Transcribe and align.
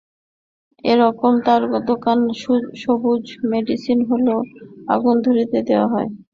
এরপর 0.83 1.33
তাঁর 1.45 1.61
দোকান 1.89 2.19
সবুজ 2.81 3.23
মেডিকেল 3.51 3.99
হলে 4.09 4.33
আগুন 4.87 5.15
ধরিয়ে 5.25 5.65
দেওয়া 5.69 5.87
হয়। 5.93 6.09